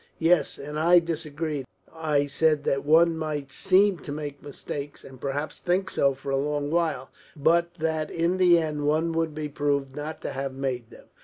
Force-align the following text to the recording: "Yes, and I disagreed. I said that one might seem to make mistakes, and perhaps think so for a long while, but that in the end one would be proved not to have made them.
"Yes, 0.17 0.57
and 0.57 0.79
I 0.79 0.97
disagreed. 0.97 1.63
I 1.93 2.25
said 2.25 2.63
that 2.63 2.83
one 2.83 3.15
might 3.15 3.51
seem 3.51 3.99
to 3.99 4.11
make 4.11 4.41
mistakes, 4.41 5.03
and 5.03 5.21
perhaps 5.21 5.59
think 5.59 5.91
so 5.91 6.15
for 6.15 6.31
a 6.31 6.37
long 6.37 6.71
while, 6.71 7.11
but 7.35 7.71
that 7.75 8.09
in 8.09 8.37
the 8.39 8.57
end 8.57 8.87
one 8.87 9.11
would 9.11 9.35
be 9.35 9.47
proved 9.47 9.95
not 9.95 10.19
to 10.21 10.31
have 10.31 10.55
made 10.55 10.89
them. 10.89 11.05